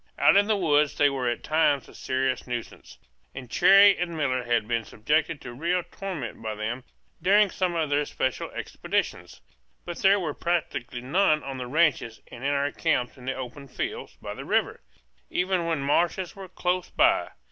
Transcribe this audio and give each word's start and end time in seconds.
Out 0.17 0.35
in 0.35 0.47
the 0.47 0.57
woods 0.57 0.97
they 0.97 1.11
were 1.11 1.29
at 1.29 1.43
times 1.43 1.87
a 1.87 1.93
serious 1.93 2.47
nuisance, 2.47 2.97
and 3.35 3.51
Cherrie 3.51 3.95
and 3.99 4.17
Miller 4.17 4.43
had 4.45 4.67
been 4.67 4.83
subjected 4.83 5.39
to 5.41 5.53
real 5.53 5.83
torment 5.91 6.41
by 6.41 6.55
them 6.55 6.83
during 7.21 7.51
some 7.51 7.75
of 7.75 7.91
their 7.91 8.05
special 8.05 8.49
expeditions; 8.49 9.41
but 9.85 9.99
there 9.99 10.19
were 10.19 10.33
practically 10.33 11.01
none 11.01 11.43
on 11.43 11.59
the 11.59 11.67
ranches 11.67 12.19
and 12.31 12.43
in 12.43 12.49
our 12.51 12.71
camps 12.71 13.15
in 13.15 13.25
the 13.25 13.35
open 13.35 13.67
fields 13.67 14.15
by 14.19 14.33
the 14.33 14.43
river, 14.43 14.81
even 15.29 15.67
when 15.67 15.81
marshes 15.81 16.35
were 16.35 16.49
close 16.49 16.89
by. 16.89 17.29